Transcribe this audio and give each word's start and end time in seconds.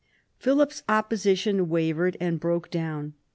Philip's 0.39 0.81
op 0.89 1.11
position 1.11 1.69
wavered 1.69 2.17
and 2.19 2.39
broke 2.39 2.71
down. 2.71 3.13